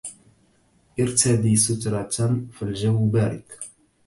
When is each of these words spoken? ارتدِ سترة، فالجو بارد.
ارتدِ 0.99 1.53
سترة، 1.55 2.45
فالجو 2.53 3.05
بارد. 3.09 3.43